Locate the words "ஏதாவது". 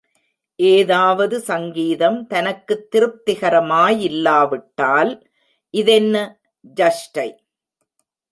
0.59-1.39